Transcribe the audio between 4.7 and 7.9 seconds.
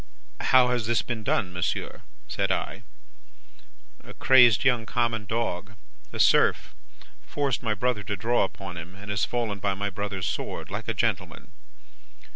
common dog! A serf! Forced my